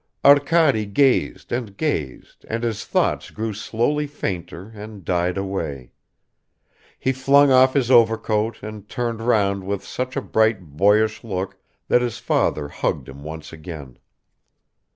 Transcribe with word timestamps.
Arkady 0.25 0.87
gazed 0.87 1.51
and 1.51 1.77
gazed 1.77 2.43
and 2.49 2.63
his 2.63 2.85
thoughts 2.85 3.29
grew 3.29 3.53
slowly 3.53 4.07
fainter 4.07 4.69
and 4.73 5.05
died 5.05 5.37
away... 5.37 5.91
He 6.97 7.11
flung 7.13 7.51
off 7.51 7.75
his 7.75 7.91
overcoat 7.91 8.63
and 8.63 8.89
turned 8.89 9.21
round 9.21 9.63
with 9.63 9.85
such 9.85 10.15
a 10.17 10.21
bright 10.23 10.75
boyish 10.75 11.23
look 11.23 11.59
that 11.87 12.01
his 12.01 12.17
father 12.17 12.67
hugged 12.67 13.09
him 13.09 13.21
once 13.21 13.53
again. 13.53 13.99